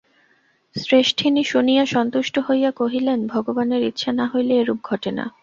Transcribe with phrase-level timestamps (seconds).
[0.75, 5.25] শ্রেষ্ঠিনী শুনিয়া সন্তুষ্ট হইয়া কহিলেন, ভগবানের ইচ্ছা না হইলে এরূপ ঘটে না।